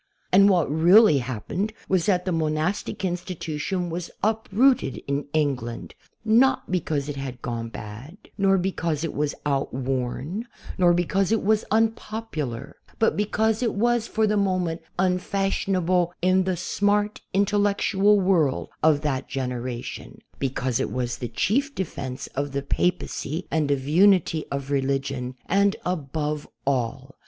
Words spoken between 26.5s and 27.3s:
all.